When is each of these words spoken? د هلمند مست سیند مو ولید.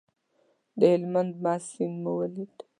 د 0.79 0.81
هلمند 0.93 1.33
مست 1.43 1.67
سیند 1.73 1.95
مو 2.01 2.11
ولید. 2.19 2.55